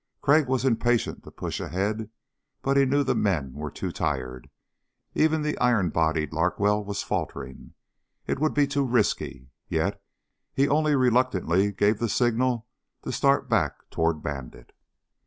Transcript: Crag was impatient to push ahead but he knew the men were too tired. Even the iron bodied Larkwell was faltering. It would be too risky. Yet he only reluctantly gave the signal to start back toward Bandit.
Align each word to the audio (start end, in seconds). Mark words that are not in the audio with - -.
Crag 0.23 0.47
was 0.47 0.65
impatient 0.65 1.23
to 1.25 1.29
push 1.29 1.59
ahead 1.59 2.09
but 2.63 2.75
he 2.75 2.85
knew 2.85 3.03
the 3.03 3.13
men 3.13 3.53
were 3.53 3.69
too 3.69 3.91
tired. 3.91 4.49
Even 5.13 5.43
the 5.43 5.55
iron 5.59 5.91
bodied 5.91 6.33
Larkwell 6.33 6.83
was 6.83 7.03
faltering. 7.03 7.75
It 8.25 8.39
would 8.39 8.55
be 8.55 8.65
too 8.65 8.83
risky. 8.87 9.51
Yet 9.67 10.01
he 10.55 10.67
only 10.67 10.95
reluctantly 10.95 11.71
gave 11.71 11.99
the 11.99 12.09
signal 12.09 12.65
to 13.03 13.11
start 13.11 13.47
back 13.47 13.91
toward 13.91 14.23
Bandit. 14.23 14.71